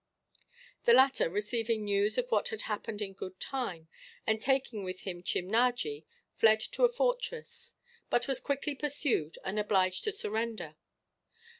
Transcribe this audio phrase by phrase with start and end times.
[0.85, 3.87] The latter, receiving news of what had happened in good time,
[4.25, 7.75] and taking with him Chimnajee, fled to a fortress;
[8.09, 10.75] but was quickly pursued, and obliged to surrender.